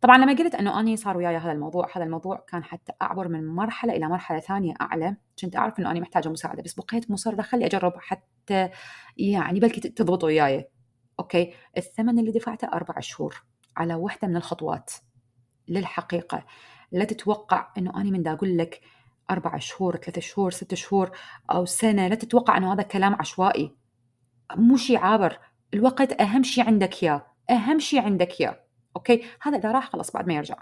طبعا 0.00 0.18
لما 0.18 0.32
قلت 0.32 0.54
إنه 0.54 0.80
أني 0.80 0.96
صار 0.96 1.16
وياي 1.16 1.36
هذا 1.36 1.52
الموضوع 1.52 1.88
هذا 1.96 2.04
الموضوع 2.04 2.44
كان 2.48 2.64
حتى 2.64 2.92
أعبر 3.02 3.28
من 3.28 3.46
مرحلة 3.46 3.92
إلى 3.92 4.08
مرحلة 4.08 4.40
ثانية 4.40 4.74
أعلى. 4.80 5.16
كنت 5.42 5.56
أعرف 5.56 5.78
إنه 5.78 5.90
أني 5.90 6.00
محتاجة 6.00 6.28
مساعدة 6.28 6.62
بس 6.62 6.74
بقيت 6.74 7.10
مصرة 7.10 7.42
خلي 7.42 7.66
أجرب 7.66 7.92
حتى 7.98 8.70
يعني 9.16 9.60
بلكي 9.60 9.80
تضبط 9.80 10.24
وياي. 10.24 10.68
okay؟ 11.20 11.54
الثمن 11.76 12.18
اللي 12.18 12.30
دفعته 12.30 12.68
أربع 12.68 13.00
شهور 13.00 13.42
على 13.76 13.94
وحدة 13.94 14.28
من 14.28 14.36
الخطوات 14.36 14.90
للحقيقة. 15.68 16.44
لا 16.92 17.04
تتوقع 17.04 17.72
إنه 17.78 18.00
أني 18.00 18.10
من 18.10 18.22
دا 18.22 18.32
أقول 18.32 18.58
لك 18.58 18.80
أربع 19.30 19.58
شهور 19.58 19.96
ثلاثة 19.96 20.20
شهور 20.20 20.50
ست 20.50 20.74
شهور 20.74 21.10
أو 21.50 21.64
سنة. 21.64 22.08
لا 22.08 22.14
تتوقع 22.14 22.56
إنه 22.56 22.72
هذا 22.72 22.82
كلام 22.82 23.14
عشوائي. 23.14 23.76
مو 24.56 24.76
شيء 24.76 24.98
عابر. 24.98 25.38
الوقت 25.74 26.20
أهم 26.20 26.42
شيء 26.42 26.66
عندك 26.66 27.02
يا. 27.02 27.26
أهم 27.50 27.78
شيء 27.78 28.00
عندك 28.00 28.40
يا. 28.40 28.67
okay؟ 28.96 29.24
هذا 29.42 29.58
إذا 29.58 29.72
راح 29.72 29.90
خلاص 29.90 30.10
بعد 30.10 30.26
ما 30.26 30.34
يرجع. 30.34 30.56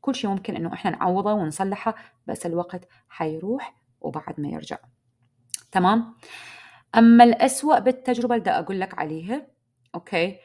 كل 0.00 0.14
شيء 0.14 0.30
ممكن 0.30 0.56
إنه 0.56 0.72
إحنا 0.72 0.90
نعوضه 0.90 1.32
ونصلحه 1.32 1.94
بس 2.26 2.46
الوقت 2.46 2.88
حيروح 3.08 3.74
وبعد 4.00 4.40
ما 4.40 4.48
يرجع. 4.48 4.78
تمام؟ 5.72 6.14
أما 6.94 7.24
الأسوأ 7.24 7.78
بالتجربة 7.78 8.34
اللي 8.34 8.50
أقول 8.50 8.80
لك 8.80 8.98
عليها 8.98 9.46
okay؟ 9.94 10.38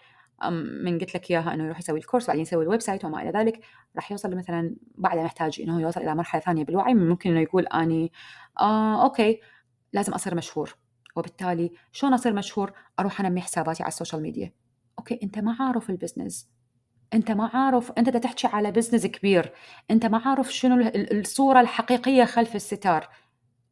من 0.84 1.00
قلت 1.00 1.15
لك 1.15 1.32
إياها 1.32 1.53
إنه 1.53 1.65
يروح 1.65 1.79
يسوي 1.79 2.00
ال 2.00 2.04
course 2.04 2.27
بعدين 2.27 2.41
يسوي 2.41 2.63
ال 2.63 2.82
website 2.82 3.06
وما 3.05 3.22
إلى 3.22 3.32
ذلك 3.39 3.60
راح 3.96 4.12
يوصل 4.12 4.36
مثلا 4.36 4.75
بعد 4.98 5.17
محتاج 5.17 5.62
إنه 5.62 5.82
يوصل 5.82 6.01
إلى 6.01 6.15
مرحلة 6.15 6.41
ثانية 6.41 6.65
بالوعي 6.65 6.94
ممكن 6.94 7.32
إنه 7.32 7.39
يقول 7.39 7.67
أني 7.67 8.12
آه 8.60 9.03
okay 9.04 9.39
لازم 9.94 10.13
أصير 10.13 10.36
مشهور. 10.36 10.75
وبالتالي 11.15 11.72
شلون 11.91 12.13
أصير 12.13 12.34
مشهور؟ 12.34 12.74
أروح 13.00 13.22
أنمي 13.22 13.41
حساباتي 13.41 13.84
على 13.84 13.88
ال 13.88 13.92
social 13.92 14.22
media. 14.22 14.54
okay؟ 15.00 15.20
أنت 15.24 15.39
ما 15.39 15.55
عارف 15.60 15.89
ال 15.89 15.96
business. 15.96 16.50
أنت 17.14 17.32
ما 17.32 17.50
عارف 17.54 17.92
أنت 17.92 18.10
بدك 18.10 18.24
تحكي 18.24 18.48
على 18.48 18.72
business 18.72 19.06
كبير. 19.06 19.54
أنت 19.92 20.06
ما 20.06 20.18
عارف 20.26 20.54
شنو 20.54 20.92
الصورة 20.96 21.62
الحقيقية 21.62 22.26
خلف 22.26 22.56
الستار. 22.56 23.10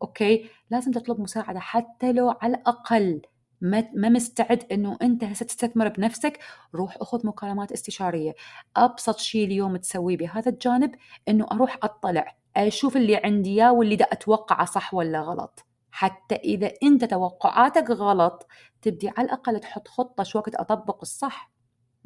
okay؟ 0.01 0.49
لازم 0.69 0.91
تطلب 0.91 1.21
مساعدة 1.21 1.59
حتى 1.59 2.11
لو 2.11 2.29
على 2.41 2.55
الأقل 2.55 3.21
ما 3.61 4.09
مستعد 4.09 4.63
إنه 4.71 4.97
أنت 5.01 5.23
هسه 5.23 5.45
تستثمر 5.45 5.87
بنفسك 5.87 6.39
روح 6.75 6.97
أخذ 7.01 7.27
مكالمات 7.27 7.71
استشارية. 7.71 8.35
أبسط 8.77 9.19
شيء 9.19 9.45
اليوم 9.45 9.77
تسويه 9.77 10.17
بهذا 10.17 10.51
الجانب 10.51 10.95
إنه 11.27 11.47
أروح 11.51 11.77
أطلع 11.83 12.37
أشوف 12.57 12.97
اللي 12.97 13.15
عندي 13.15 13.49
إياه 13.49 13.73
واللي 13.73 13.95
دا 13.95 14.05
أتوقعه 14.05 14.65
صح 14.65 14.93
ولا 14.93 15.21
غلط. 15.21 15.65
حتى 15.91 16.35
إذا 16.35 16.71
أنت 16.83 17.05
توقعاتك 17.05 17.89
غلط 17.89 18.47
تبدي 18.81 19.09
على 19.09 19.25
الأقل 19.25 19.59
تحط 19.59 19.87
خطة 19.87 20.23
شو 20.23 20.39
وقت 20.39 20.55
أطبق 20.55 20.97
الصح. 21.01 21.51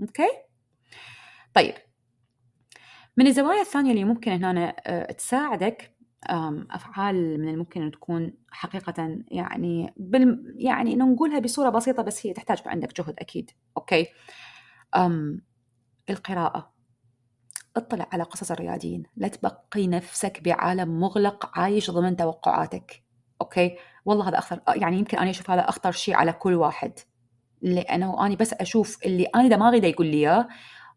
أوكي؟ 0.02 0.47
طيب. 1.58 1.74
من 3.18 3.28
الزوايا 3.28 3.62
الثانية 3.62 3.92
اللي 3.92 4.04
ممكن 4.04 4.32
هنا 4.32 4.76
آه، 4.86 5.12
تساعدك 5.12 5.98
أفعال 6.72 7.42
من 7.42 7.50
الممكن 7.50 7.82
إن 7.82 7.92
تكون 7.92 8.34
حقيقة 8.52 9.20
يعني 9.32 9.94
بال 9.98 10.54
يعني 10.58 10.96
نقولها 10.96 11.40
بصورة 11.40 11.70
بسيطة 11.70 12.04
بس 12.04 12.28
هي 12.28 12.34
تحتاج 12.34 12.62
عندك 12.66 13.02
جهد 13.02 13.16
أكيد 13.20 13.52
okay؟ 13.78 14.08
أم 14.96 15.42
القراءة. 16.10 16.74
اطلع 17.76 18.08
على 18.12 18.24
قصص 18.24 18.52
الرياديين 18.52 19.04
لا 19.16 19.28
تبقي 19.28 19.88
نفسك 19.88 20.42
بعالم 20.44 21.00
مغلق 21.00 21.60
عايش 21.60 21.92
ضمن 21.92 22.16
توقعاتك 22.16 23.04
okay؟ 23.42 23.78
والله 24.06 24.30
هذا 24.30 24.38
أخطر 24.38 24.62
يعني 24.76 24.98
يمكن 24.98 25.18
أنا 25.18 25.30
أشوف 25.30 25.52
هذا 25.52 25.70
أخطر 25.70 25.92
شيء 25.92 26.16
على 26.16 26.34
كل 26.34 26.54
واحد 26.54 27.00
لأنه 27.62 28.26
أنا 28.26 28.36
بس 28.36 28.54
أشوف 28.54 29.06
اللي 29.06 29.24
أنا 29.24 29.48
دماغي 29.48 29.80
دا 29.80 29.88
يقول 29.88 30.08
لي 30.08 30.18
إياه 30.18 30.48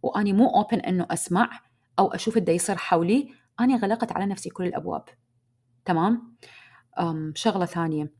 وأني 0.02 0.32
مو 0.32 0.46
open 0.48 0.80
إنه 0.80 1.06
أسمع 1.10 1.60
أو 1.98 2.08
أشوف 2.08 2.36
اللي 2.36 2.54
يصير 2.54 2.76
حولي 2.76 3.28
أنا 3.60 3.76
غلقت 3.76 4.12
على 4.12 4.26
نفسي 4.26 4.50
كل 4.50 4.64
الأبواب. 4.64 5.04
تمام؟ 5.84 6.36
أم 6.98 7.32
شغلة 7.36 7.66
ثانية. 7.66 8.12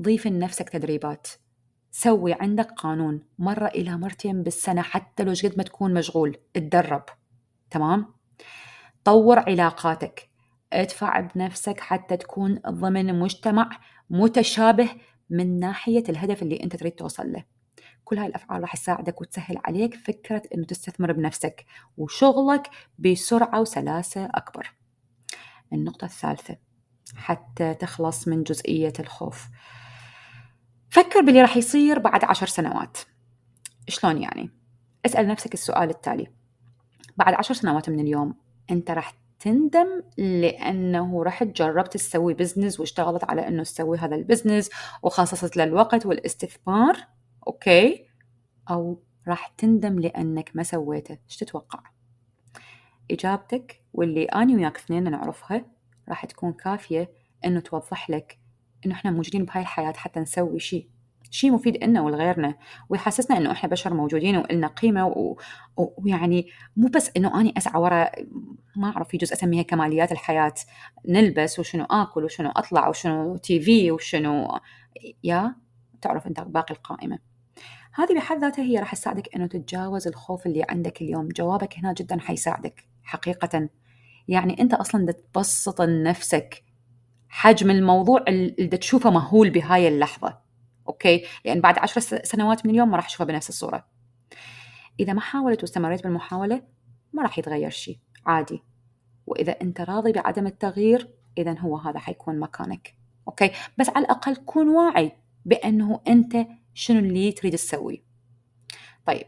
ضيف 0.00 0.26
لنفسك 0.26 0.68
تدريبات. 0.68 1.26
سوي 1.90 2.32
عندك 2.32 2.70
قانون. 2.70 3.22
مرة 3.38 3.66
إلى 3.66 3.96
مرتين 3.96 4.42
بالسنة 4.42 4.82
حتى 4.82 5.24
لو 5.24 5.32
قد 5.44 5.54
ما 5.56 5.62
تكون 5.62 5.94
مشغول. 5.94 6.36
اتدرب. 6.56 7.04
تمام؟ 7.70 8.14
طور 9.04 9.38
علاقاتك. 9.38 10.30
ادفع 10.72 11.20
بنفسك 11.20 11.80
حتى 11.80 12.16
تكون 12.16 12.60
ضمن 12.68 13.18
مجتمع 13.18 13.70
متشابه 14.10 14.88
من 15.30 15.58
ناحية 15.60 16.04
الهدف 16.08 16.42
اللي 16.42 16.62
أنت 16.62 16.76
تريد 16.76 16.92
توصل 16.92 17.32
له. 17.32 17.44
كل 18.06 18.18
هاي 18.18 18.26
الأفعال 18.26 18.62
راح 18.62 18.76
تساعدك 18.76 19.20
وتسهل 19.20 19.58
عليك 19.64 19.94
فكرة 19.94 20.42
إنه 20.54 20.64
تستثمر 20.64 21.12
بنفسك 21.12 21.64
وشغلك 21.96 22.70
بسرعة 22.98 23.60
وسلاسة 23.60 24.24
أكبر. 24.24 24.72
النقطة 25.72 26.04
الثالثة 26.04 26.56
حتى 27.16 27.74
تخلص 27.74 28.28
من 28.28 28.42
جزئية 28.42 28.92
الخوف. 29.00 29.48
فكر 30.90 31.20
باللي 31.20 31.42
راح 31.42 31.56
يصير 31.56 31.98
بعد 31.98 32.24
عشر 32.24 32.46
سنوات. 32.46 32.98
شلون 33.88 34.22
يعني؟ 34.22 34.50
اسأل 35.06 35.28
نفسك 35.28 35.54
السؤال 35.54 35.90
التالي. 35.90 36.26
بعد 37.16 37.34
عشر 37.34 37.54
سنوات 37.54 37.90
من 37.90 38.00
اليوم 38.00 38.34
أنت 38.70 38.90
راح 38.90 39.12
تندم 39.40 40.02
لأنه 40.18 41.24
رحت 41.24 41.46
جربت 41.46 41.94
تسوي 41.94 42.34
business 42.34 42.80
واشتغلت 42.80 43.24
على 43.24 43.48
إنه 43.48 43.62
تسوي 43.62 43.98
هذا 43.98 44.16
ال 44.16 44.22
business 44.22 44.70
وخصصت 45.02 45.56
له 45.56 45.64
الوقت 45.64 46.06
والاستثمار 46.06 47.15
okay؟ 47.46 48.06
أو 48.70 49.02
راح 49.28 49.46
تندم 49.46 49.98
لأنك 49.98 50.50
ما 50.54 50.62
سويته. 50.62 51.18
إيش 51.28 51.36
تتوقع؟ 51.36 51.82
إجابتك 53.10 53.82
واللي 53.92 54.24
اني 54.24 54.56
وياك 54.56 54.76
اثنين 54.76 55.10
نعرفها 55.10 55.64
راح 56.08 56.24
تكون 56.24 56.52
كافية 56.52 57.10
إنه 57.44 57.60
توضح 57.60 58.10
لك 58.10 58.38
إنه 58.86 58.94
إحنا 58.94 59.10
موجودين 59.10 59.44
بهاي 59.44 59.62
الحياة 59.62 59.92
حتى 59.92 60.20
نسوي 60.20 60.60
شيء 60.60 60.88
شيء 61.30 61.52
مفيد 61.52 61.84
لنا 61.84 62.00
ولغيرنا 62.00 62.54
ويحسسنا 62.88 63.36
إنه 63.36 63.52
إحنا 63.52 63.68
بشر 63.68 63.94
موجودين 63.94 64.36
ولنا 64.36 64.66
قيمة 64.66 65.06
و... 65.06 65.36
ويعني 65.76 66.46
مو 66.76 66.88
بس 66.88 67.10
إنه 67.16 67.40
اني 67.40 67.54
أسعى 67.56 67.80
ورا 67.80 68.10
ما 68.76 68.88
أعرف 68.88 69.16
جزء 69.16 69.32
أسميها 69.32 69.62
كماليات 69.62 70.12
الحياة. 70.12 70.54
نلبس 71.08 71.58
وشنو 71.58 71.84
آكل 71.84 72.24
وشنو 72.24 72.50
أطلع 72.50 72.88
وشنو 72.88 73.36
تي 73.36 73.60
في 73.60 73.90
وشنو 73.90 74.58
يا؟ 75.24 75.54
تعرف 76.00 76.26
أنت 76.26 76.40
باقي 76.40 76.74
القائمة. 76.74 77.18
هذه 77.96 78.14
بحد 78.14 78.38
ذاتها 78.38 78.62
هي 78.62 78.78
راح 78.78 78.94
تساعدك 78.94 79.34
إنه 79.34 79.46
تتجاوز 79.46 80.08
الخوف 80.08 80.46
اللي 80.46 80.66
عندك 80.68 81.02
اليوم. 81.02 81.28
جوابك 81.28 81.78
هنا 81.78 81.92
جدا 81.92 82.20
حيساعدك 82.20 82.84
حقيقة. 83.02 83.68
يعني 84.28 84.60
أنت 84.60 84.74
أصلا 84.74 85.12
تبسط 85.12 85.82
لنفسك 85.82 86.64
حجم 87.28 87.70
الموضوع 87.70 88.24
اللي 88.28 88.76
تشوفه 88.76 89.10
مهول 89.10 89.50
بهاي 89.50 89.88
اللحظة. 89.88 90.38
okay؟ 90.88 91.24
لأن 91.44 91.60
بعد 91.60 91.78
عشر 91.78 92.00
سنوات 92.00 92.66
من 92.66 92.72
اليوم 92.72 92.90
ما 92.90 92.96
راح 92.96 93.06
اشوفها 93.06 93.26
بنفس 93.26 93.48
الصورة. 93.48 93.86
إذا 95.00 95.12
ما 95.12 95.20
حاولت 95.20 95.62
واستمريت 95.62 96.02
بالمحاولة 96.02 96.62
ما 97.12 97.22
راح 97.22 97.38
يتغير 97.38 97.70
شيء 97.70 97.98
عادي. 98.26 98.62
وإذا 99.26 99.52
أنت 99.62 99.80
راضي 99.80 100.12
بعدم 100.12 100.46
التغيير 100.46 101.08
إذا 101.38 101.58
هو 101.58 101.76
هذا 101.76 101.98
حيكون 101.98 102.40
مكانك. 102.40 102.94
okay؟ 103.28 103.50
بس 103.78 103.88
على 103.88 104.04
الأقل 104.04 104.36
كون 104.36 104.68
واعي 104.68 105.12
بأنه 105.44 106.00
أنت 106.08 106.36
شنو 106.76 106.98
اللي 106.98 107.32
تريد 107.32 107.52
تسوي. 107.52 108.04
طيب 109.06 109.26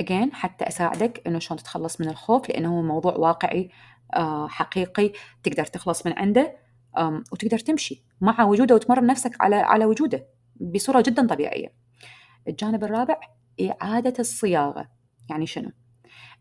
again 0.00 0.32
حتى 0.32 0.68
أساعدك 0.68 1.22
أنه 1.26 1.38
شلون 1.38 1.58
تتخلص 1.58 2.00
من 2.00 2.08
الخوف 2.08 2.48
لأنه 2.48 2.78
هو 2.78 2.82
موضوع 2.82 3.14
واقعي 3.16 3.70
آه، 4.14 4.48
حقيقي 4.48 5.12
تقدر 5.42 5.64
تخلص 5.64 6.06
من 6.06 6.12
عنده 6.18 6.56
وتقدر 7.32 7.58
تمشي 7.58 8.04
مع 8.20 8.44
وجوده 8.44 8.74
وتمرن 8.74 9.06
نفسك 9.06 9.36
على 9.40 9.56
على 9.56 9.84
وجوده 9.84 10.26
بصورة 10.56 11.00
جدا 11.00 11.26
طبيعية. 11.26 11.74
الجانب 12.48 12.84
الرابع 12.84 13.20
إعادة 13.60 14.14
الصياغة. 14.18 14.88
يعني 15.30 15.46
شنو؟ 15.46 15.70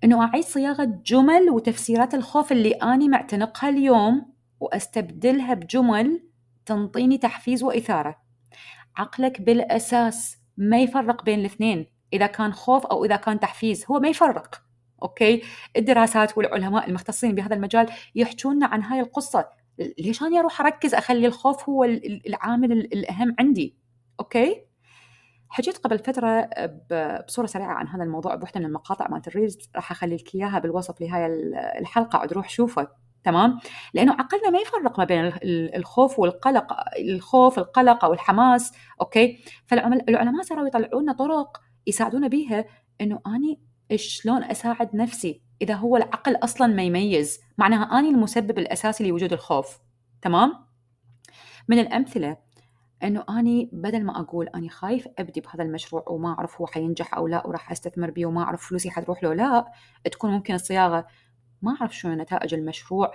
إنه 0.04 0.24
أعيد 0.24 0.44
صياغة 0.44 1.02
جمل 1.06 1.50
وتفسيرات 1.50 2.14
الخوف 2.14 2.52
اللي 2.52 2.72
أني 2.72 3.10
معتنقها 3.10 3.70
اليوم 3.70 4.34
وأستبدلها 4.60 5.54
بجمل 5.54 6.30
تنطيني 6.66 7.18
تحفيز 7.18 7.64
وإثارة. 7.64 8.23
عقلك 8.98 9.42
بالأساس 9.42 10.38
ما 10.58 10.82
يفرق 10.82 11.24
بين 11.26 11.40
الاثنين 11.40 11.86
إذا 12.14 12.28
كان 12.28 12.54
خوف 12.54 12.86
أو 12.86 13.06
إذا 13.06 13.16
كان 13.16 13.40
تحفيز 13.40 13.86
هو 13.92 14.00
ما 14.00 14.08
يفرق 14.08 14.62
okay؟ 15.04 15.42
الدراسات 15.78 16.38
والعلماء 16.38 16.90
المختصين 16.90 17.36
بهذا 17.36 17.56
المجال 17.56 17.90
يحكون 18.16 18.64
عن 18.64 18.82
هاي 18.84 19.00
القصة. 19.00 19.50
ليش 20.00 20.24
أنا 20.24 20.40
أروح 20.40 20.62
أركز 20.62 20.94
أخلي 20.94 21.28
الخوف 21.28 21.70
هو 21.70 21.84
العامل 22.28 22.72
الأهم 22.72 23.36
عندي؟ 23.40 23.78
okay؟ 24.20 24.64
حكيت 25.50 25.78
قبل 25.78 26.00
فترة 26.00 26.50
بصورة 27.28 27.46
سريعة 27.46 27.74
عن 27.74 27.88
هذا 27.88 28.04
الموضوع 28.04 28.36
بوحدة 28.36 28.60
من 28.60 28.66
المقاطع 28.66 29.08
مالت 29.08 29.28
ال 29.28 29.33
reels 29.33 29.58
راح 29.76 29.92
أخلي 29.92 30.16
لك 30.16 30.36
إياها 30.36 30.60
بالوصف 30.60 31.02
لهاي 31.02 31.26
الحلقة 31.80 32.20
عاد 32.20 32.34
روح 32.34 32.50
شوفه 32.50 32.88
تمام؟ 33.24 33.60
لأنه 33.94 34.14
عقلنا 34.14 34.50
ما 34.50 34.60
يفرق 34.60 35.00
ما 35.00 35.06
بين 35.06 35.34
الخوف 35.76 36.20
والقلق 36.20 36.74
الخوف 37.00 37.60
القلق 37.60 38.06
أو 38.06 38.14
الحماس 38.14 38.72
أوكي؟ 39.02 39.44
فالعلماء 39.66 40.44
صاروا 40.44 40.68
يطلعوا 40.68 41.02
لنا 41.02 41.14
طرق 41.14 41.62
يساعدونا 41.88 42.28
بيها 42.28 42.66
إنه 43.02 43.22
أني 43.28 43.62
شلون 43.96 44.44
أساعد 44.44 44.96
نفسي 44.96 45.42
إذا 45.62 45.74
هو 45.74 45.98
العقل 45.98 46.36
أصلا 46.36 46.68
ما 46.68 46.84
يميز 46.84 47.40
معناها 47.58 48.00
أني 48.00 48.10
المسبب 48.10 48.60
الأساسي 48.60 49.08
لوجود 49.10 49.34
الخوف. 49.34 49.80
تمام؟ 50.22 50.54
من 51.68 51.80
الأمثلة 51.80 52.38
إنه 53.04 53.24
أني 53.30 53.70
بدل 53.74 54.04
ما 54.04 54.20
أقول 54.20 54.48
أني 54.48 54.70
خايف 54.70 55.08
أبدي 55.20 55.42
بهذا 55.42 55.64
المشروع 55.64 56.06
وما 56.08 56.30
أعرف 56.30 56.62
هو 56.62 56.68
حينجح 56.68 57.14
أو 57.14 57.28
لا 57.28 57.48
وراح 57.48 57.72
أستثمر 57.72 58.12
به 58.12 58.26
وما 58.26 58.44
أعرف 58.44 58.68
فلوسي 58.68 58.90
حتروح 58.90 59.24
له 59.24 59.34
لا 59.34 59.66
تكون 60.12 60.32
ممكن 60.32 60.54
الصياغة 60.54 61.08
ما 61.64 61.78
أعرف 61.82 61.98
شو 61.98 62.10
نتائج 62.10 62.54
المشروع 62.54 63.12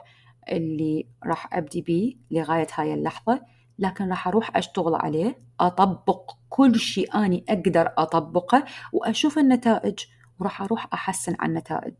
اللي 0.52 1.07
راح 1.25 1.55
أبدي 1.55 1.81
به 1.83 2.17
لغاية 2.31 2.67
هاي 2.75 2.95
اللحظة 2.95 3.43
لكن 3.78 4.09
راح 4.09 4.28
أروح 4.28 4.57
أشتغل 4.57 4.95
عليه 4.95 5.38
أطبق 5.61 6.33
كل 6.49 6.78
شيء 6.78 7.17
أني 7.17 7.45
أقدر 7.49 7.93
أطبقه 7.99 8.64
وأشوف 8.93 9.38
النتائج 9.38 9.99
وراح 10.38 10.62
أروح 10.62 10.88
أحسن 10.93 11.37
عن 11.38 11.50
النتائج. 11.50 11.95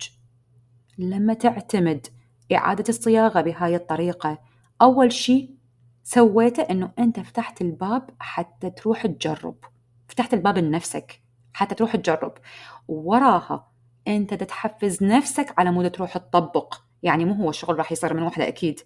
لما 0.99 1.35
تعتمد 1.35 2.07
إعادة 2.53 2.85
الصياغة 2.89 3.41
بهاي 3.41 3.77
الطريقة 3.77 4.39
أول 4.83 5.13
شيء 5.13 5.55
سويته 6.03 6.63
إنه 6.63 6.93
أنت 6.99 7.21
فتحت 7.21 7.61
الباب 7.61 8.11
حتى 8.19 8.71
تروح 8.71 9.07
تجرب 9.07 9.57
فتحت 10.09 10.35
الباب 10.35 10.59
لنفسك 10.59 11.21
حتى 11.53 11.75
تروح 11.75 11.97
تجرب. 11.97 12.33
ووراها 12.89 13.68
أنت 14.09 14.35
تتحفز 14.35 15.05
نفسك 15.05 15.55
على 15.59 15.71
مود 15.71 15.91
تروح 15.91 16.19
تطبق 16.19 16.75
يعني 17.03 17.25
مو 17.25 17.35
هو 17.35 17.51
الشغل 17.51 17.79
راح 17.79 17.93
يصير 17.93 18.15
من 18.15 18.23
وحدة 18.23 18.49
أكيد. 18.49 18.81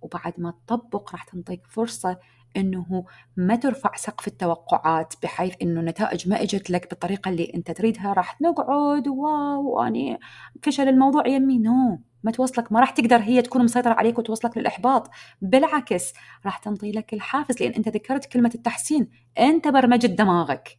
وبعد 0.00 0.34
ما 0.38 0.54
تطبق 0.66 1.12
راح 1.12 1.24
تنطيك 1.24 1.66
فرصة 1.66 2.18
إنه 2.56 3.04
ما 3.36 3.56
ترفع 3.56 3.96
سقف 3.96 4.28
التوقعات 4.28 5.14
بحيث 5.22 5.54
إنه 5.62 5.80
النتائج 5.80 6.28
ما 6.28 6.42
إجت 6.42 6.70
لك 6.70 6.90
بالطريقة 6.90 7.28
اللي 7.28 7.52
أنت 7.54 7.70
تريدها 7.70 8.12
راح 8.12 8.40
نقعد 8.40 9.08
wow 9.08 9.82
أني 9.82 10.18
فشل 10.62 10.88
الموضوع 10.88 11.26
يمي. 11.26 11.58
no 11.58 12.00
ما 12.24 12.30
توصلك 12.30 12.72
ما 12.72 12.80
راح 12.80 12.90
تقدر 12.90 13.16
هي 13.16 13.42
تكون 13.42 13.64
مسيطرة 13.64 13.92
عليك 13.92 14.18
وتوصلك 14.18 14.58
للإحباط. 14.58 15.10
بالعكس 15.42 16.12
راح 16.44 16.58
تنطي 16.58 16.92
لك 16.92 17.14
الحافز 17.14 17.62
لأن 17.62 17.72
أنت 17.72 17.88
ذكرت 17.88 18.24
كلمة 18.24 18.50
التحسين. 18.54 19.08
أنت 19.38 19.68
برمجت 19.68 20.10
دماغك. 20.10 20.78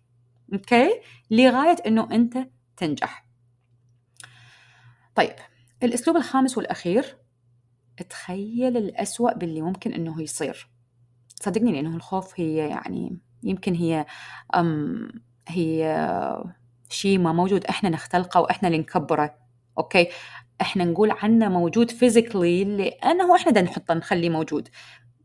okay؟ 0.54 0.90
لغاية 1.32 1.76
أنه 1.88 2.08
أنت 2.12 2.38
تنجح. 2.78 3.31
طيب 5.16 5.36
الأسلوب 5.84 6.18
الخامس 6.18 6.58
والأخير 6.58 7.18
تخيل 8.10 8.78
الأسوأ 8.78 9.34
باللي 9.34 9.62
ممكن 9.62 9.94
أنه 9.94 10.22
يصير. 10.22 10.70
صدقني 11.36 11.72
لأنه 11.72 11.96
الخوف 11.96 12.40
هي 12.40 12.56
يعني 12.56 13.20
يمكن 13.44 13.74
هي 13.76 14.06
أم 14.56 15.10
هي 15.48 16.44
شيء 16.90 17.20
ما 17.20 17.34
موجود 17.34 17.66
إحنا 17.66 17.90
نختلقه 17.90 18.42
وإحنا 18.42 18.68
اللي 18.68 18.80
نكبره 18.80 19.36
okay؟ 19.78 20.08
إحنا 20.62 20.86
نقول 20.86 21.12
عنه 21.12 21.50
موجود 21.50 21.92
physically 21.92 22.64
لأنه 22.64 23.36
إحنا 23.36 23.52
بدنا 23.52 23.64
نحطه 23.64 23.94
نخليه 23.94 24.30
موجود. 24.30 24.70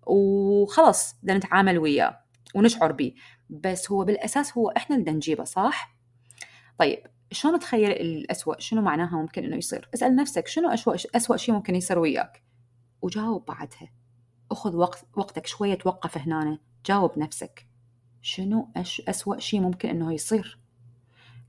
وخلص 0.06 1.14
بدنا 1.22 1.38
نتعامل 1.38 1.78
وياه 1.78 2.20
ونشعر 2.54 2.92
به 2.92 3.14
بس 3.50 3.90
هو 3.90 4.04
بالأساس 4.04 4.58
هو 4.58 4.70
إحنا 4.70 4.96
اللي 4.96 5.12
نجيبه 5.12 5.44
صح؟ 5.44 5.96
طيب 6.78 6.98
شلون 7.32 7.58
تخيل 7.58 7.90
الأسوأ؟ 7.90 8.60
شنو 8.60 8.82
معناها 8.82 9.16
ممكن 9.16 9.44
إنه 9.44 9.56
يصير؟ 9.56 9.88
اسأل 9.94 10.16
نفسك 10.16 10.48
شنو 10.48 10.70
أسوأ 11.14 11.36
شيء 11.36 11.54
ممكن 11.54 11.74
يصير 11.74 11.98
وياك؟ 11.98 12.42
وجاوب 13.02 13.44
بعدها. 13.46 13.90
أخذ 14.50 14.76
وقت 14.76 15.06
وقتك 15.16 15.46
شوية 15.46 15.74
توقف 15.74 16.18
هنا 16.18 16.58
جاوب 16.86 17.18
نفسك. 17.18 17.66
شنو 18.22 18.68
أش 18.76 19.02
أسوأ 19.08 19.38
شيء 19.38 19.60
ممكن 19.60 19.88
إنه 19.88 20.12
يصير؟ 20.12 20.58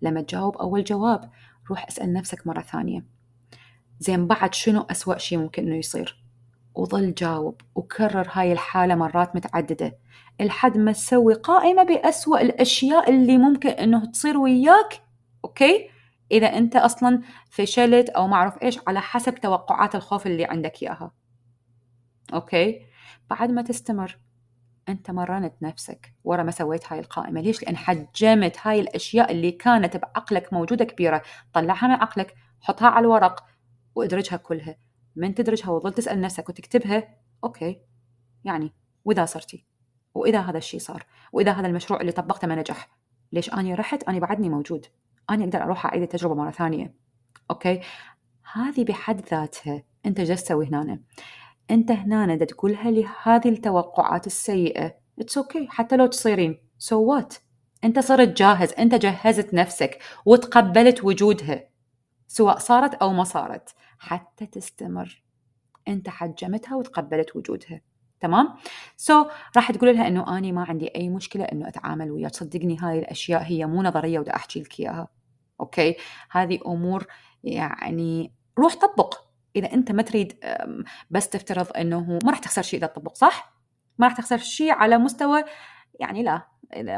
لما 0.01 0.21
تجاوب 0.21 0.57
أول 0.57 0.83
جواب 0.83 1.31
روح 1.69 1.87
اسأل 1.87 2.13
نفسك 2.13 2.47
مرة 2.47 2.61
ثانية. 2.61 3.05
زين 3.99 4.27
بعد 4.27 4.53
شنو 4.53 4.81
أسوأ 4.81 5.17
شيء 5.17 5.37
ممكن 5.37 5.67
إنه 5.67 5.75
يصير؟ 5.75 6.23
وظل 6.75 7.13
جاوب. 7.13 7.61
وكرر 7.75 8.27
هاي 8.31 8.51
الحالة 8.51 8.95
مرات 8.95 9.35
متعددة. 9.35 9.97
لحد 10.41 10.77
ما 10.77 10.91
تسوي 10.91 11.33
قائمة 11.33 11.83
بأسوأ 11.83 12.41
الأشياء 12.41 13.09
اللي 13.09 13.37
ممكن 13.37 13.69
إنه 13.69 14.05
تصير 14.05 14.37
وياك 14.37 15.06
okay؟ 15.47 15.89
إذا 16.31 16.47
أنت 16.47 16.75
أصلا 16.75 17.21
فشلت 17.49 18.09
أو 18.09 18.27
ما 18.27 18.35
أعرف 18.35 18.63
إيش 18.63 18.79
على 18.87 19.01
حسب 19.01 19.35
توقعات 19.35 19.95
الخوف 19.95 20.27
اللي 20.27 20.45
عندك 20.45 20.83
إياها. 20.83 21.11
okay؟ 22.33 22.81
بعد 23.29 23.51
ما 23.51 23.61
تستمر 23.61 24.17
أنت 24.89 25.11
مرنت 25.11 25.53
نفسك 25.61 26.13
ورا 26.23 26.43
ما 26.43 26.51
سويت 26.51 26.93
هاي 26.93 26.99
القائمة. 26.99 27.41
ليش؟ 27.41 27.63
لأن 27.63 27.77
حجمت 27.77 28.57
هاي 28.63 28.79
الأشياء 28.79 29.31
اللي 29.31 29.51
كانت 29.51 29.97
بعقلك 29.97 30.53
موجودة 30.53 30.85
كبيرة. 30.85 31.21
طلعها 31.53 31.87
من 31.87 31.93
عقلك 31.93 32.35
حطها 32.61 32.87
على 32.87 33.03
الورق 33.03 33.45
وادرجها 33.95 34.37
كلها. 34.37 34.75
من 35.15 35.35
تدرجها 35.35 35.69
وظل 35.69 35.93
تسأل 35.93 36.21
نفسك 36.21 36.49
وتكتبها 36.49 37.17
okay. 37.43 37.81
يعني 38.43 38.73
وإذا 39.05 39.25
صرتي 39.25 39.65
وإذا 40.15 40.39
هذا 40.39 40.57
الشيء 40.57 40.79
صار 40.79 41.05
وإذا 41.31 41.51
هذا 41.51 41.67
المشروع 41.67 42.01
اللي 42.01 42.11
طبقته 42.11 42.47
ما 42.47 42.55
نجح 42.55 42.89
ليش 43.31 43.53
أنا 43.53 43.75
رحت؟ 43.75 44.03
أنا 44.03 44.19
بعدني 44.19 44.49
موجود. 44.49 44.85
أنا 45.29 45.43
أقدر 45.43 45.63
أروح 45.63 45.85
أعيد 45.85 46.01
التجربة 46.01 46.35
مرة 46.35 46.51
ثانية. 46.51 46.93
okay؟ 47.51 47.81
هذه 48.53 48.83
بحد 48.83 49.21
ذاتها. 49.31 49.83
أنت 50.05 50.21
جالس 50.21 50.43
تسوي 50.43 50.67
هنا 50.67 50.99
أنت 51.71 51.91
هنا 51.91 52.35
دا 52.35 52.45
تقولها 52.45 52.91
لهذه 52.91 53.49
التوقعات 53.49 54.27
السيئة 54.27 54.95
it's 55.19 55.67
okay. 55.67 55.69
حتى 55.69 55.95
لو 55.95 56.05
تصيرين. 56.05 56.95
so 56.95 57.07
what 57.09 57.33
أنت 57.83 57.99
صرت 57.99 58.37
جاهز. 58.37 58.73
أنت 58.73 58.95
جهزت 58.95 59.53
نفسك 59.53 59.99
وتقبلت 60.25 61.03
وجودها. 61.03 61.63
سواء 62.27 62.57
صارت 62.57 62.93
أو 62.93 63.13
ما 63.13 63.23
صارت. 63.23 63.69
حتى 63.99 64.45
تستمر. 64.45 65.23
أنت 65.87 66.09
حجمتها 66.09 66.75
وتقبلت 66.75 67.35
وجودها. 67.35 67.81
تمام؟ 68.19 68.55
so, 68.97 69.27
راح 69.55 69.71
تقول 69.71 69.95
لها 69.95 70.07
إنه 70.07 70.37
أني 70.37 70.51
ما 70.51 70.63
عندي 70.63 70.87
أي 70.95 71.09
مشكلة 71.09 71.43
إنه 71.43 71.67
أتعامل 71.67 72.11
وياك. 72.11 72.35
صدقني 72.35 72.77
هاي 72.79 72.99
الأشياء 72.99 73.43
هي 73.43 73.65
مو 73.65 73.83
نظرية 73.83 74.19
ودا 74.19 74.35
أحكي 74.35 74.61
لك 74.61 74.79
إياها. 74.79 75.16
okay؟ 75.59 75.95
هذه 76.31 76.59
أمور 76.65 77.07
يعني 77.43 78.33
روح 78.59 78.75
طبق. 78.75 79.27
إذا 79.55 79.73
أنت 79.73 79.91
ما 79.91 80.01
تريد 80.01 80.45
بس 81.09 81.29
تفترض 81.29 81.77
إنه 81.77 82.19
ما 82.23 82.31
راح 82.31 82.39
تخسر 82.39 82.61
شيء 82.61 82.79
إذا 82.79 82.87
تطبق 82.87 83.15
صح؟ 83.15 83.53
ما 83.97 84.07
راح 84.07 84.17
تخسر 84.17 84.37
شيء 84.37 84.71
على 84.71 84.97
مستوى 84.97 85.43
يعني 85.99 86.23
لا 86.23 86.47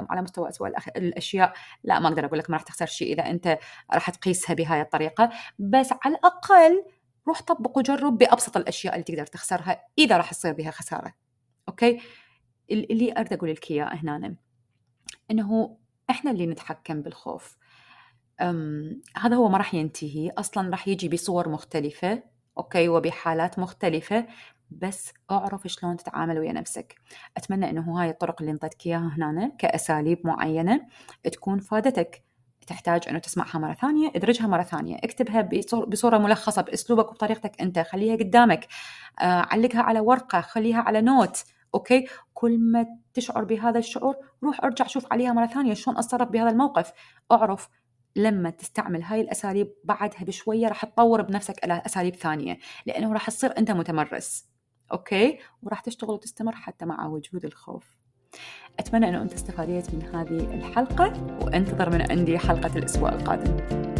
على 0.10 0.22
مستوى 0.22 0.50
أسوأ 0.50 0.68
الأشياء 0.98 1.54
لا 1.84 2.00
ما 2.00 2.08
أقدر 2.08 2.26
أقول 2.26 2.40
لك 2.40 2.50
ما 2.50 2.58
راح 2.58 2.64
تخسر 2.64 2.86
شيء 2.86 3.14
إذا 3.14 3.30
أنت 3.30 3.60
راح 3.94 4.10
تقيسها 4.10 4.54
بهاي 4.54 4.82
الطريقة. 4.82 5.30
بس 5.60 5.94
على 6.04 6.16
الأقل 6.16 6.86
روح 7.28 7.42
طبق 7.42 7.78
وجرب 7.78 8.18
بأبسط 8.18 8.58
الأشياء 8.58 8.94
اللي 8.94 9.04
تقدر 9.04 9.26
تخسرها 9.26 9.84
إذا 9.98 10.18
راح 10.18 10.32
تصير 10.32 10.54
بها 10.54 10.72
خسارة. 10.72 11.14
أوكي؟ 11.70 12.02
اللي 12.72 13.14
أريد 13.18 13.34
أقول 13.34 13.52
لك 13.52 13.72
إياه 13.72 13.96
هنا 13.96 14.36
إنه 15.32 15.78
إحنا 16.10 16.32
اللي 16.32 16.48
نتحكم 16.48 17.02
بالخوف. 17.02 17.58
هذا 19.18 19.36
هو 19.36 19.50
ما 19.50 19.58
راح 19.58 19.74
ينتهي. 19.74 20.30
أصلا 20.38 20.70
راح 20.70 20.88
يجي 20.88 21.10
بصور 21.10 21.50
مختلفة 21.50 22.24
okay 22.58 22.90
وبحالات 22.90 23.60
مختلفة 23.60 24.28
بس 24.72 25.14
أعرف 25.32 25.68
شلون 25.68 25.98
تتعامل 25.98 26.40
ويا 26.40 26.54
نفسك. 26.54 26.96
أتمنى 27.38 27.70
أنه 27.70 28.02
هاي 28.02 28.10
الطرق 28.10 28.36
اللي 28.42 28.52
انطيتك 28.52 28.86
إياها 28.86 29.16
هنا 29.18 29.52
كأساليب 29.60 30.28
معينة 30.28 30.88
تكون 31.24 31.60
فادتك. 31.60 32.24
تحتاج 32.68 33.02
إنه 33.10 33.20
تسمعها 33.20 33.60
مرة 33.60 33.74
ثانية 33.74 34.12
ادرجها 34.16 34.48
مرة 34.48 34.64
ثانية. 34.64 34.98
اكتبها 35.04 35.50
بصورة 35.88 36.18
ملخصة 36.18 36.62
بأسلوبك 36.62 37.10
وبطريقتك 37.10 37.62
أنت. 37.62 37.80
خليها 37.80 38.16
قدامك. 38.16 38.68
آه، 39.20 39.24
علقها 39.24 39.82
على 39.82 40.00
ورقة 40.00 40.42
خليها 40.42 40.82
على 40.82 41.02
note 41.02 41.44
okay؟ 41.76 42.08
كل 42.34 42.58
ما 42.60 42.86
تشعر 43.14 43.44
بهذا 43.44 43.80
الشعور 43.80 44.16
روح 44.44 44.64
ارجع 44.64 44.88
شوف 44.88 45.14
عليها 45.14 45.34
مرة 45.34 45.46
ثانية 45.46 45.74
شلون 45.74 45.98
أتصرف 45.98 46.30
بهذا 46.30 46.50
الموقف. 46.50 46.92
أعرف 47.32 47.70
لما 48.16 48.50
تستعمل 48.50 49.04
هاي 49.04 49.22
الأساليب 49.22 49.74
بعدها 49.84 50.24
بشوية 50.24 50.68
راح 50.68 50.86
تطور 50.86 51.22
بنفسك 51.22 51.64
على 51.64 51.82
أساليب 51.86 52.16
ثانية 52.16 52.58
لأنه 52.86 53.14
راح 53.14 53.30
تصير 53.30 53.58
أنت 53.58 53.72
متمرس 53.72 54.50
أوكي؟ 54.92 55.40
وراح 55.64 55.80
تشتغل 55.80 56.12
وتستمر 56.12 56.56
حتى 56.56 56.86
مع 56.86 57.08
وجود 57.08 57.46
الخوف. 57.46 57.98
أتمنى 58.80 59.10
إنه 59.10 59.22
أنت 59.22 59.34
استفاديت 59.34 59.94
من 59.94 60.02
هذه 60.02 60.54
الحلقة 60.54 61.38
وأنتظر 61.44 61.90
من 61.90 62.12
عندي 62.12 62.38
حلقة 62.38 62.78
الأسبوع 62.78 63.10
القادم. 63.10 63.99